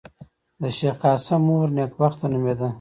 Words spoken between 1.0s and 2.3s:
قاسم مور نېکبخته